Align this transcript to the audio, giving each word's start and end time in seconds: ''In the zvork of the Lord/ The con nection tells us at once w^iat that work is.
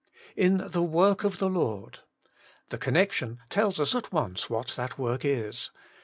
''In 0.35 0.57
the 0.57 0.81
zvork 0.81 1.23
of 1.23 1.37
the 1.37 1.47
Lord/ 1.47 1.99
The 2.69 2.79
con 2.79 2.95
nection 2.95 3.37
tells 3.51 3.79
us 3.79 3.93
at 3.93 4.11
once 4.11 4.47
w^iat 4.47 4.73
that 4.73 4.97
work 4.97 5.21
is. 5.23 5.69